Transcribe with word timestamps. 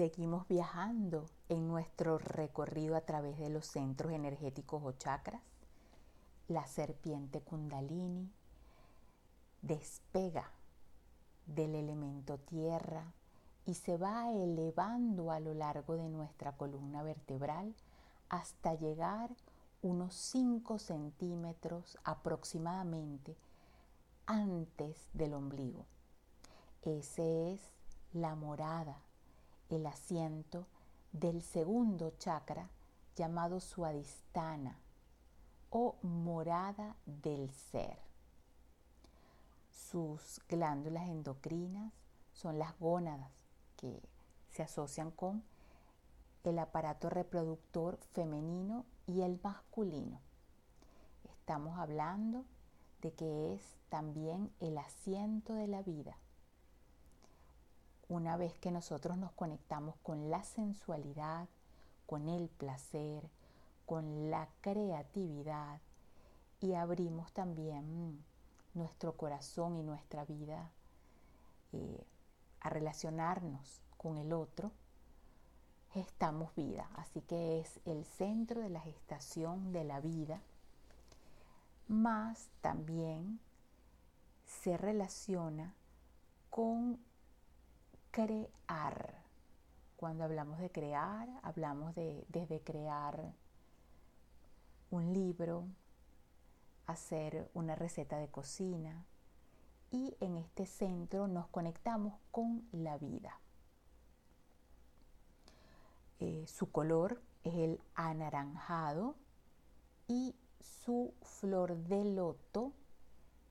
Seguimos 0.00 0.48
viajando 0.48 1.26
en 1.50 1.68
nuestro 1.68 2.16
recorrido 2.16 2.96
a 2.96 3.02
través 3.02 3.38
de 3.38 3.50
los 3.50 3.66
centros 3.66 4.14
energéticos 4.14 4.82
o 4.82 4.92
chakras. 4.92 5.42
La 6.48 6.66
serpiente 6.66 7.42
kundalini 7.42 8.32
despega 9.60 10.50
del 11.44 11.74
elemento 11.74 12.38
tierra 12.38 13.12
y 13.66 13.74
se 13.74 13.98
va 13.98 14.32
elevando 14.32 15.32
a 15.32 15.38
lo 15.38 15.52
largo 15.52 15.98
de 15.98 16.08
nuestra 16.08 16.56
columna 16.56 17.02
vertebral 17.02 17.74
hasta 18.30 18.72
llegar 18.76 19.28
unos 19.82 20.14
5 20.14 20.78
centímetros 20.78 21.98
aproximadamente 22.04 23.36
antes 24.24 25.10
del 25.12 25.34
ombligo. 25.34 25.84
Ese 26.80 27.52
es 27.52 27.60
la 28.14 28.34
morada, 28.34 28.96
el 29.70 29.86
asiento 29.86 30.66
del 31.12 31.42
segundo 31.42 32.10
chakra 32.18 32.68
llamado 33.16 33.60
suadistana 33.60 34.78
o 35.70 35.96
morada 36.02 36.96
del 37.06 37.50
ser. 37.50 37.98
Sus 39.70 40.40
glándulas 40.48 41.08
endocrinas 41.08 41.92
son 42.32 42.58
las 42.58 42.78
gónadas 42.78 43.30
que 43.76 44.00
se 44.50 44.62
asocian 44.62 45.10
con 45.10 45.42
el 46.44 46.58
aparato 46.58 47.10
reproductor 47.10 47.98
femenino 48.12 48.86
y 49.06 49.22
el 49.22 49.40
masculino. 49.42 50.20
Estamos 51.24 51.78
hablando 51.78 52.44
de 53.02 53.12
que 53.12 53.54
es 53.54 53.62
también 53.88 54.52
el 54.60 54.78
asiento 54.78 55.54
de 55.54 55.66
la 55.66 55.82
vida 55.82 56.16
una 58.10 58.36
vez 58.36 58.58
que 58.58 58.72
nosotros 58.72 59.16
nos 59.16 59.30
conectamos 59.32 59.94
con 60.02 60.30
la 60.30 60.42
sensualidad, 60.42 61.48
con 62.06 62.28
el 62.28 62.48
placer, 62.48 63.22
con 63.86 64.30
la 64.30 64.48
creatividad 64.60 65.78
y 66.60 66.74
abrimos 66.74 67.32
también 67.32 68.22
nuestro 68.74 69.16
corazón 69.16 69.76
y 69.76 69.84
nuestra 69.84 70.24
vida 70.24 70.70
eh, 71.72 72.04
a 72.60 72.68
relacionarnos 72.68 73.80
con 73.96 74.18
el 74.18 74.32
otro, 74.32 74.72
estamos 75.94 76.52
vida. 76.56 76.90
Así 76.96 77.20
que 77.20 77.60
es 77.60 77.78
el 77.84 78.04
centro 78.04 78.60
de 78.60 78.70
la 78.70 78.80
gestación 78.80 79.72
de 79.72 79.84
la 79.84 80.00
vida, 80.00 80.40
más 81.86 82.48
también 82.60 83.38
se 84.46 84.76
relaciona 84.76 85.74
con 86.50 86.98
crear. 88.10 89.24
Cuando 89.96 90.24
hablamos 90.24 90.58
de 90.58 90.70
crear, 90.70 91.28
hablamos 91.42 91.94
de 91.94 92.24
desde 92.28 92.60
crear 92.62 93.34
un 94.90 95.12
libro, 95.12 95.66
hacer 96.86 97.50
una 97.54 97.74
receta 97.74 98.18
de 98.18 98.28
cocina 98.28 99.04
y 99.90 100.16
en 100.20 100.36
este 100.36 100.66
centro 100.66 101.28
nos 101.28 101.48
conectamos 101.48 102.14
con 102.30 102.66
la 102.72 102.96
vida. 102.98 103.40
Eh, 106.18 106.44
su 106.46 106.70
color 106.70 107.20
es 107.44 107.54
el 107.54 107.80
anaranjado 107.94 109.16
y 110.06 110.34
su 110.60 111.14
flor 111.22 111.76
de 111.76 112.04
loto 112.04 112.72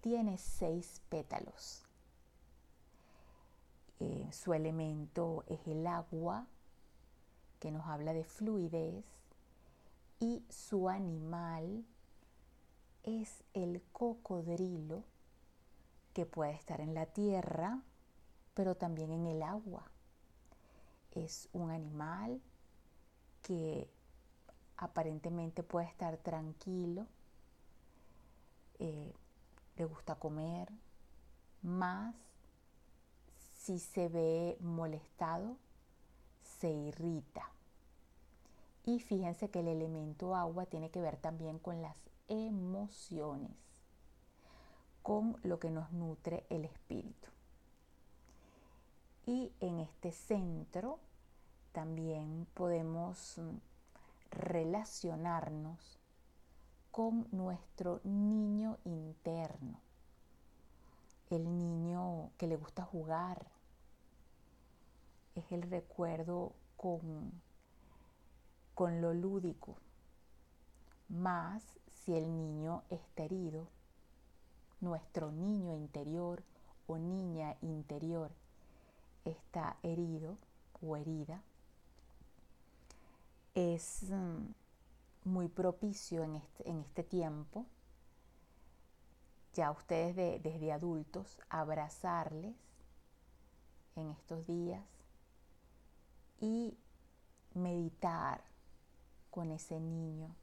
tiene 0.00 0.38
seis 0.38 1.02
pétalos. 1.08 1.84
Su 4.34 4.52
elemento 4.52 5.44
es 5.46 5.64
el 5.68 5.86
agua, 5.86 6.48
que 7.60 7.70
nos 7.70 7.86
habla 7.86 8.12
de 8.12 8.24
fluidez, 8.24 9.04
y 10.18 10.44
su 10.50 10.88
animal 10.88 11.86
es 13.04 13.44
el 13.54 13.80
cocodrilo, 13.92 15.04
que 16.12 16.26
puede 16.26 16.52
estar 16.52 16.80
en 16.80 16.94
la 16.94 17.06
tierra, 17.06 17.80
pero 18.54 18.74
también 18.74 19.12
en 19.12 19.26
el 19.26 19.40
agua. 19.40 19.88
Es 21.12 21.48
un 21.52 21.70
animal 21.70 22.42
que 23.40 23.88
aparentemente 24.76 25.62
puede 25.62 25.86
estar 25.86 26.16
tranquilo, 26.16 27.06
eh, 28.80 29.14
le 29.76 29.84
gusta 29.84 30.16
comer, 30.16 30.72
más 31.62 32.16
si 33.64 33.78
se 33.78 34.08
ve 34.08 34.58
molestado, 34.60 35.56
se 36.60 36.70
irrita. 36.70 37.50
Y 38.84 39.00
fíjense 39.00 39.48
que 39.48 39.60
el 39.60 39.68
elemento 39.68 40.36
agua 40.36 40.66
tiene 40.66 40.90
que 40.90 41.00
ver 41.00 41.16
también 41.16 41.58
con 41.58 41.80
las 41.80 41.96
emociones, 42.28 43.56
con 45.02 45.38
lo 45.42 45.58
que 45.58 45.70
nos 45.70 45.90
nutre 45.92 46.44
el 46.50 46.66
espíritu. 46.66 47.28
Y 49.24 49.50
en 49.60 49.78
este 49.78 50.12
centro 50.12 50.98
también 51.72 52.46
podemos 52.52 53.40
relacionarnos 54.30 55.98
con 56.90 57.26
nuestro 57.32 58.02
niño 58.04 58.76
interno, 58.84 59.80
el 61.30 61.56
niño 61.56 62.30
que 62.36 62.46
le 62.46 62.56
gusta 62.58 62.84
jugar, 62.84 63.53
es 65.34 65.50
el 65.52 65.62
recuerdo 65.62 66.52
con, 66.76 67.32
con 68.74 69.00
lo 69.00 69.14
lúdico. 69.14 69.76
Más 71.08 71.62
si 72.04 72.14
el 72.14 72.36
niño 72.36 72.82
está 72.90 73.24
herido, 73.24 73.68
nuestro 74.80 75.32
niño 75.32 75.74
interior 75.74 76.42
o 76.86 76.98
niña 76.98 77.56
interior 77.62 78.30
está 79.24 79.76
herido 79.82 80.36
o 80.82 80.96
herida, 80.96 81.42
es 83.54 84.10
mm, 84.10 84.52
muy 85.24 85.48
propicio 85.48 86.22
en 86.24 86.36
este, 86.36 86.68
en 86.68 86.80
este 86.80 87.02
tiempo, 87.02 87.64
ya 89.54 89.70
ustedes 89.70 90.42
desde 90.42 90.72
adultos, 90.72 91.40
abrazarles 91.48 92.56
en 93.94 94.10
estos 94.10 94.44
días 94.46 94.93
y 96.44 96.76
meditar 97.54 98.44
con 99.30 99.50
ese 99.50 99.80
niño, 99.80 100.36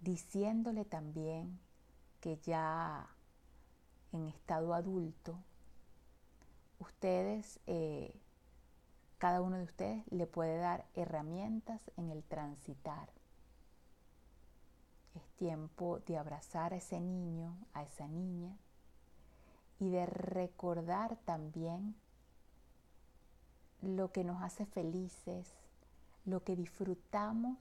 diciéndole 0.00 0.84
también 0.84 1.60
que 2.20 2.38
ya 2.38 3.08
en 4.10 4.26
estado 4.26 4.74
adulto, 4.74 5.38
ustedes, 6.80 7.60
eh, 7.68 8.20
cada 9.18 9.40
uno 9.40 9.56
de 9.56 9.64
ustedes 9.64 10.02
le 10.10 10.26
puede 10.26 10.58
dar 10.58 10.84
herramientas 10.94 11.80
en 11.96 12.10
el 12.10 12.24
transitar. 12.24 13.08
Es 15.14 15.30
tiempo 15.36 16.00
de 16.00 16.18
abrazar 16.18 16.72
a 16.72 16.78
ese 16.78 16.98
niño, 16.98 17.56
a 17.72 17.84
esa 17.84 18.08
niña, 18.08 18.58
y 19.78 19.90
de 19.90 20.06
recordar 20.06 21.18
también 21.24 21.94
lo 23.86 24.12
que 24.12 24.24
nos 24.24 24.42
hace 24.42 24.66
felices, 24.66 25.52
lo 26.24 26.42
que 26.42 26.56
disfrutamos 26.56 27.58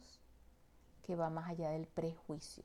que 1.03 1.15
va 1.15 1.29
más 1.29 1.49
allá 1.49 1.69
del 1.69 1.87
prejuicio. 1.87 2.63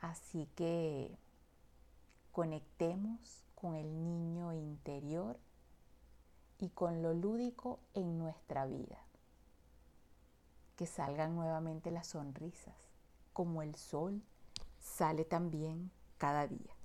Así 0.00 0.48
que 0.54 1.16
conectemos 2.32 3.44
con 3.54 3.74
el 3.74 4.02
niño 4.02 4.52
interior 4.52 5.38
y 6.58 6.70
con 6.70 7.02
lo 7.02 7.14
lúdico 7.14 7.80
en 7.94 8.18
nuestra 8.18 8.66
vida. 8.66 8.98
Que 10.76 10.86
salgan 10.86 11.34
nuevamente 11.34 11.90
las 11.90 12.06
sonrisas, 12.06 12.76
como 13.32 13.62
el 13.62 13.74
sol 13.74 14.22
sale 14.78 15.24
también 15.24 15.90
cada 16.16 16.46
día. 16.46 16.79